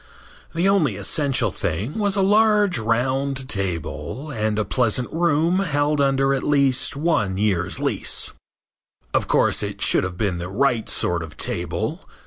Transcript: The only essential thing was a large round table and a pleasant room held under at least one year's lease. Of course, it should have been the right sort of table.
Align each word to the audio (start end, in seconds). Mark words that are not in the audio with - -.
The 0.55 0.67
only 0.67 0.95
essential 0.95 1.51
thing 1.51 1.93
was 1.99 2.15
a 2.15 2.23
large 2.23 2.79
round 2.79 3.47
table 3.47 4.31
and 4.31 4.57
a 4.57 4.65
pleasant 4.65 5.13
room 5.13 5.59
held 5.59 6.01
under 6.01 6.33
at 6.33 6.41
least 6.41 6.95
one 6.95 7.37
year's 7.37 7.79
lease. 7.79 8.33
Of 9.13 9.27
course, 9.27 9.61
it 9.61 9.79
should 9.79 10.03
have 10.03 10.17
been 10.17 10.39
the 10.39 10.49
right 10.49 10.89
sort 10.89 11.21
of 11.21 11.37
table. 11.37 12.09